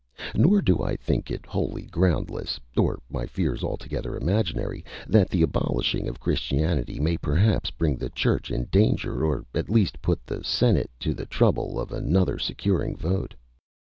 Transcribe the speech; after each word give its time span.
Nor 0.33 0.63
do 0.63 0.81
I 0.81 0.95
think 0.95 1.29
it 1.29 1.45
wholly 1.45 1.83
groundless, 1.83 2.59
or 2.75 2.99
my 3.07 3.27
fears 3.27 3.63
altogether 3.63 4.17
imaginary, 4.17 4.83
that 5.07 5.29
the 5.29 5.43
abolishing 5.43 6.07
of 6.09 6.19
Christianity 6.19 6.99
may 6.99 7.17
perhaps 7.17 7.69
bring 7.69 7.97
the 7.97 8.09
Church 8.09 8.49
in 8.49 8.63
danger, 8.71 9.23
or 9.23 9.45
at 9.53 9.69
least 9.69 10.01
put 10.01 10.25
the 10.25 10.43
Senate 10.43 10.89
to 11.01 11.13
the 11.13 11.27
trouble 11.27 11.79
of 11.79 11.91
another 11.91 12.39
securing 12.39 12.97
vote. 12.97 13.35